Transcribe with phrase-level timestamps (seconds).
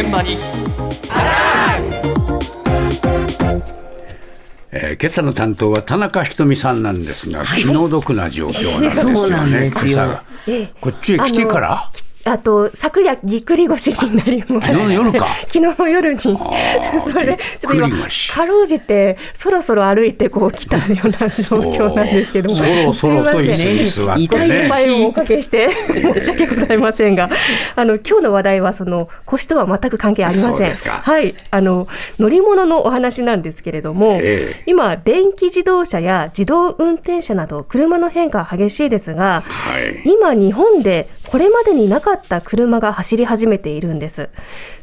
[0.00, 0.38] 現場に。
[4.70, 9.16] えー、今朝の担当は田中ひとみさんなんですが、気の毒な状況なんですよね。
[9.16, 10.20] そうなんですよ。
[10.80, 11.90] こっちへ来てから？
[12.28, 14.74] あと、昨夜、ぎっくり腰になりました。
[14.74, 15.28] 昨日の夜か。
[15.48, 16.20] 昨日の夜に。
[16.20, 22.54] それで、ちょっと今、かろうじて、そろそろ歩いてこう来たような状況なんですけども。
[22.54, 24.24] そろそろと椅子に座ってね。
[24.24, 27.30] 痛い場合をおかけして、申し訳ございませんが、
[27.76, 30.72] あの、今日の話題は、その、腰とは全く関係ありません。
[30.72, 31.34] はい。
[31.50, 44.30] あの、乗り物のお話なんですけれども、えー、今、電気自動車や自動運転車など、車の変化激しいですが、はい、今、日本でこれまでになかった車が走り始めているんです。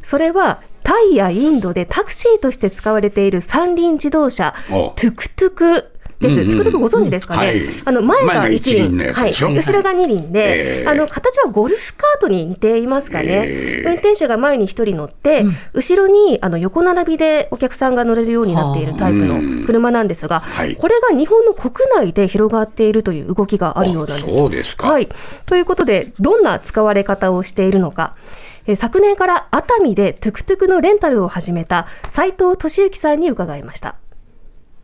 [0.02, 6.36] それはタイやインドでタクシーとして使われている三輪自動車、トゥクトゥクです。
[6.36, 7.46] トゥクトゥクご存知ですかね。
[7.46, 13.44] はい、あの前が一輪、はい、後ろが二輪で、えー、あの形はゴルフカートに似ていますかね。
[13.46, 20.42] えー、運転手が前に一人乗って、うん、後ろにあの横並びでお客さんが乗れるようになっているタイプの車なんですが、
[20.78, 24.36] これが日本の国内で広がっているという動きがあるようなんです。
[24.36, 24.90] そうですか。
[24.90, 25.08] はい。
[25.44, 28.14] ということで、どんな使われ方をしているのか。
[28.76, 33.94] 昨年から熱海でトゥクトゥクのレンタルを始めた斉藤俊之さんに伺いました。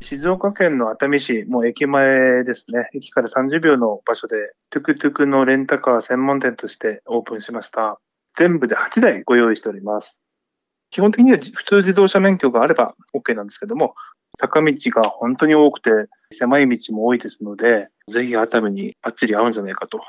[0.02, 2.90] 静岡県の熱海市、もう駅前ですね。
[2.92, 8.00] 駅から30秒の場所で、トゥクトゥクのレンタカー専門店としてオープンしました。
[8.34, 10.20] 全部で8台ご用意しております。
[10.90, 13.94] 基本的には普通自動車免許があれば OK なんですけども、
[14.36, 15.90] 坂道が本当に多くて、
[16.30, 20.00] 狭い道も多いですので、ぜひ熱海にバッチリ合うんじゃないかと。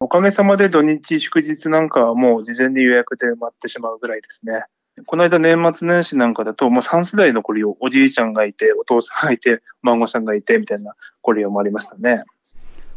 [0.00, 4.64] おかげさまで土日祝日なんかはもう事前に予約で埋まってしまうぐらいですね。
[5.06, 12.24] この間年末年始なんかだと、もう3世代残りを、おじいちゃんがいて、お父さんがいて、孫さんがいて、みたいなご利用もありましたね。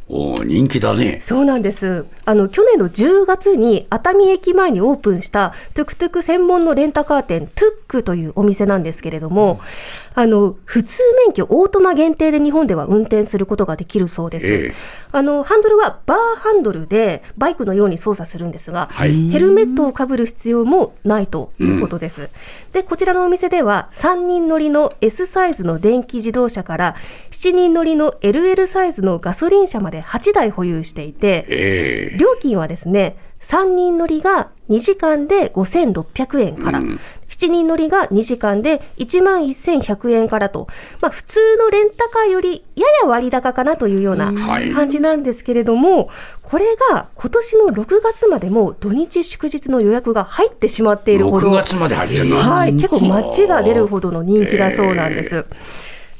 [0.07, 1.19] お人気だね。
[1.21, 2.05] そうなんです。
[2.25, 9.59] あの、去年の10月に熱海駅前にオープンしたトゥクトゥク専門のレンタカー店、トゥックというお店なんですけれども、
[10.15, 14.47] あの、普通免許オートマ限定で日本では運転することができるそうです。
[14.47, 14.73] えー、
[15.11, 22.21] あの、ハンドルはバーハンドルでバイクのように操作するんですが、はい、ヘルメットをかぶる必要もないということです。
[22.21, 22.29] うん、
[22.71, 26.95] で、こちらのお店では3人乗りの S サイズの電気自動車から
[27.31, 40.67] 7人乗りの LL サイズのガソリン車まで8台保有していて、えー、料金はですね、3人乗りが2時間で5600円から、うん、7人乗りが2時間で1万1100円からと、
[40.99, 44.33] まあ、普通のレンタカーよりやや割高かなというような
[44.73, 46.09] 感じなんですけれども、
[46.41, 55.45] これが今年の6月までも土日祝日の予約が入ってしまっているほど、6月まで入ってるはい、結構街が出るほどの人気だそうなんです。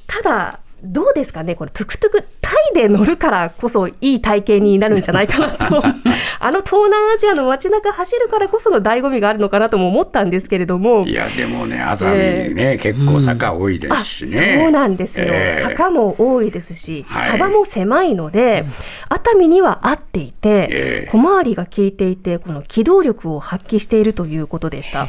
[0.06, 5.84] ただどうですかね、これ、トゥクトゥク、タイで乗るからこそいい体験になるんじゃないかなと、
[6.40, 11.08] あの東南アジアの街中走るからこその醍醐味があるのかなとも思ったんですけれども。
[11.08, 14.60] いや、でもね、熱海ね、えー、結構坂多いですしね。
[14.62, 18.64] そうなんですよ、えー、坂も多いですし、幅も狭いので、
[19.10, 25.08] 熱海には合っていて、えー、小回りが効いていて、この機動力を発揮しているということでした。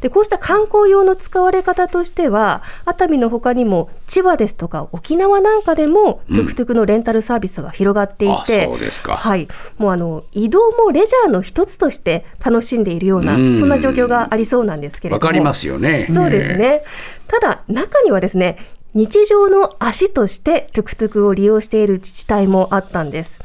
[0.00, 9.48] でこうした観光用の使われ方としては熱海のほかにも千葉ですとか沖縄なんかでもトゥクトゥクのレンタルサービスが広がっていて、そうですかはい、
[9.78, 15.24] もうあの移動もレジャーの一つとして楽しんでいるような、そんな状況がありそうなんですけれども。
[15.24, 16.08] わかりますよね。
[16.12, 16.82] そうですね。
[17.28, 18.58] ただ中にはですね
[18.94, 23.44] 日常の足としてトゥクトゥクを利用している自治体もあったんです。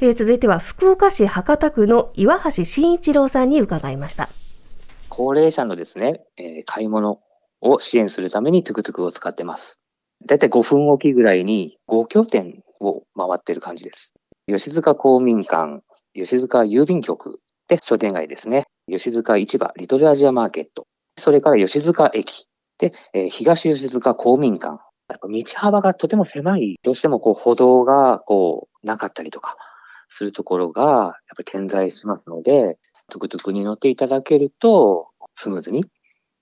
[0.00, 4.28] えー、続いては福岡市博多区の岩橋慎一郎さんに伺いました。
[5.18, 7.18] 高齢者のですね、えー、買い物
[7.60, 9.80] を支援するためにトゥクトゥクを使ってます。
[10.24, 14.14] だいたい5分おきぐらいに5拠点を回ってる感じです。
[14.46, 15.82] 吉塚公民館、
[16.14, 18.66] 吉塚郵便局で商店街ですね。
[18.88, 20.86] 吉塚市場、リトルアジアマーケット。
[21.18, 22.46] それから吉塚駅。
[22.78, 24.80] で、えー、東吉塚公民館。
[25.08, 26.76] やっぱ道幅がとても狭い。
[26.84, 29.56] どうしてもこう歩道がこうなかったりとか
[30.06, 32.78] するところがやっぱり点在しますので、
[33.10, 35.84] トゥクトゥクに乗っていただけると、スムーズに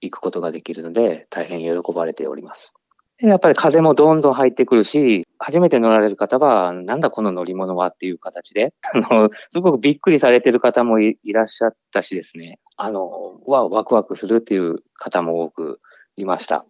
[0.00, 2.74] 行くことができるので、大変喜ばれております。
[3.18, 8.74] やっぱり風もどんどん入ってくるし、初めて乗られる方は、なんだこの乗り物はっていう形で、
[9.10, 15.80] あの、すごくびっくりされてる方もいらっしゃったしですね、あの、はワクワクするっていう方も多く
[16.16, 16.66] いました。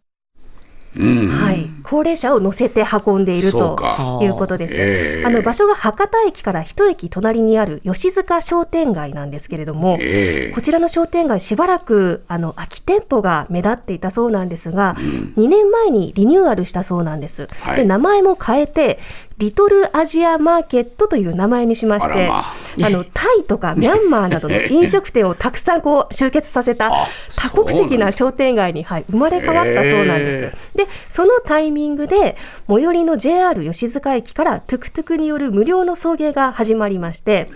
[0.98, 3.78] うん、はい、高齢者を乗せて運んでいると
[4.22, 4.74] いうことです。
[4.74, 17.48] えー、あの場所が博多駅から一駅隣にある吉塚商店街なんですけれども、えー、こちらの商店街しばらくあの空き店舗が目立っていたそうなんですが、うん、2年前にリニューアルしたそうなんです。
[17.60, 18.98] はい、で名前も変えて
[19.38, 22.90] リトルアジアマーケットという名前にしまして、ああ。
[22.90, 26.90] のタイとか ミャンマーなどの飲食店をたくさんこう集結させた
[27.52, 30.76] 多国籍な商店街に、はい、生まれ変わったそうなんです。
[30.76, 32.36] で、そのタイミングで
[32.68, 37.50] 最寄りの JR 吉塚駅からトゥクトゥクによる無料の送迎が始まりまして、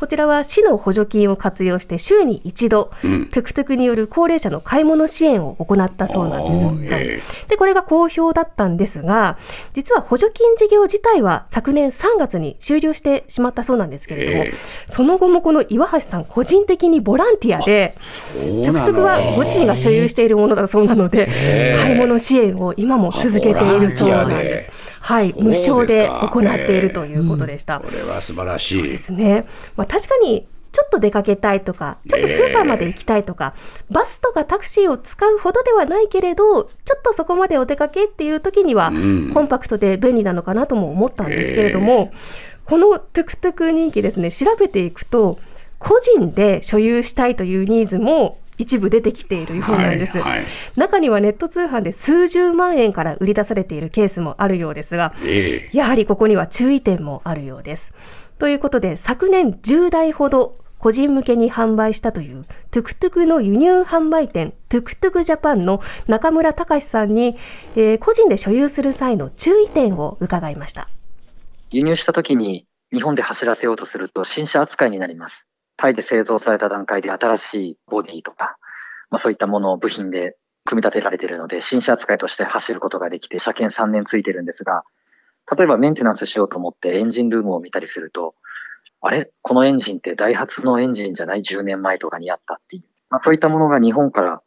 [0.00, 6.66] こちらは市の補助金を活用して週に一度、うん、トゥクトゥクによる高齢者の買い物支援を行ったそうなんです。
[6.66, 9.36] はい、で、これが好評だったんですが、
[9.74, 14.44] 実は補助金事業自体は昨年3月に終了してしまったそうなんですけれども、
[14.88, 17.94] その後もこの岩橋さん個人的にボランティアで、
[18.32, 24.89] トゥクトゥクはご自身が所有しているものだそうなので、買い物支援を今も続けているそうなんです。
[25.00, 27.80] はい、無償で行っているということでした。
[27.80, 28.82] これは素晴らしい。
[28.82, 29.46] ですね。
[29.76, 45.38] まあ確かにちょっと出かけたいとか、ちょっとスーパーまで行きたいとか、えー、バスとかタクシーを使うほどではないけれど、ちょっとそこまでお出かけっていう時には、うん、コンパクトで便利なのかなとも思ったんですけれども、えー、このトゥクトゥク人気ですね、調べていくと、
[45.78, 50.46] 個人で所有したいというニーズも一部出てきているようなんです、はいはい、
[50.76, 57.94] 中にはネット通販で数十万円から売り出されているケースもあるようですが、えー、やはりここには注意点もあるようです。
[58.38, 67.36] ということで昨年10台ほど個人向けに販売したというトゥクトゥクの輸入販売店トゥクトゥクジャパンの中村隆さんに、
[67.76, 70.88] えー、個人で所有する際の注意点を伺いました。
[71.70, 75.49] 輸入した時に日本で走らせようとすると新車扱いになります
[75.80, 78.58] タイで製造された段階で新しいボディとか、
[79.08, 80.36] まあ、そういったものを部品で
[80.66, 84.84] 組み立てられているので、新車扱いとして走ることができて、車検3年ついてるんですが、
[85.56, 88.34] 例えばメンテナンスしようと思ってエンジンルームを見たりすると、
[89.00, 89.30] あれ？
[89.40, 92.82] このエンジンってダイハツのエンジンじゃない ?10 年前とかにあったっていう。
[93.08, 94.42] まあ、そういったものが日本から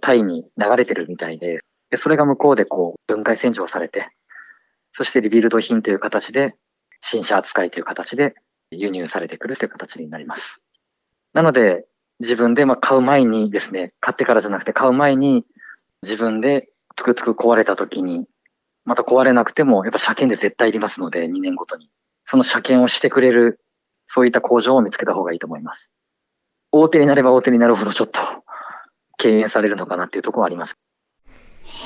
[0.00, 1.58] タイに流れてるみたいで、
[1.90, 4.10] でそれが向こうでこう分解洗浄されて、
[4.92, 6.54] そしてリビルド品という形で、
[7.00, 8.34] 新車扱いという形で
[8.70, 10.62] 輸入されてくるという形になります。
[11.36, 11.84] なので、
[12.18, 15.44] 自分でま買う前にですね、買ってからじゃなくて買う前に
[16.02, 18.24] 自分でつくつく壊れた時に、
[18.86, 21.90] また壊れなくてもやっぱ車検で絶対いりますので、2年ごとに。
[22.24, 23.60] その車検をしてくれる、
[24.06, 25.92] そういった工場を見つけた方がいいと思います。
[26.72, 28.18] 大手になれば大手になるほどちょっと
[29.18, 30.78] 敬遠されるのかなっていうところはあります。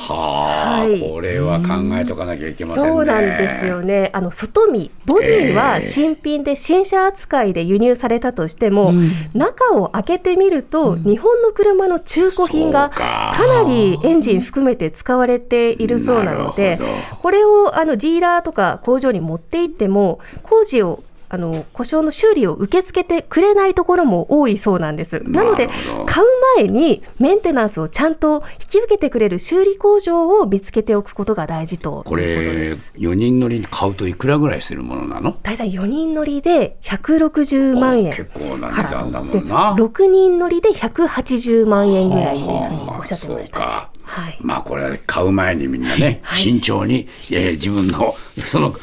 [0.09, 2.91] はあ、はい、これは考えとかなきゃいけませんね。
[2.91, 4.11] そうなんですよね。
[4.15, 13.51] あの外見、ボディは新品で新車扱いで輸入されたとしても、えー、中を開けてみると、うん、日本の車の中古品がか。
[13.51, 16.79] なりエンジン含めて使われているそうなので、
[17.21, 21.03] これをあのディーラーとか工場に持って行っても工事を
[21.33, 25.23] あの故障の修理を受け付けてくれないところも多いそうなんです。
[25.25, 25.69] なので、
[26.07, 35.37] 買う前にメンテナンスをちゃんと引き受けてくれる修理工場を見つけておくことが大事とこれ、4人乗りに買うといくらぐらいするものなの？
[35.45, 39.75] 大体4人乗りで160万円結構な値段だもんな。
[39.75, 43.65] 6人乗りで180万円ぐらいというふうにおっしゃってました、ね。
[44.03, 48.75] はい、まあこれは買う前にみんなね、はい、慎重に、えー、自分のその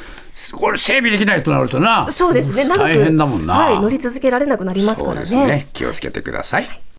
[0.54, 2.12] これ整備できないとなるとな。
[2.12, 2.68] そうですね。
[2.68, 5.48] 大変だもんな、はい、乗り続けられなくなりますからね。
[5.48, 5.68] ね。
[5.74, 6.87] 気をつけてください